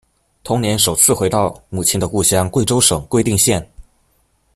[0.43, 3.71] 同年首次回到母亲的故乡贵州省贵定县。